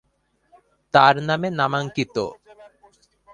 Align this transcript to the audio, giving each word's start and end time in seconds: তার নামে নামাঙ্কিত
তার 0.93 1.15
নামে 1.27 1.49
নামাঙ্কিত 1.59 2.15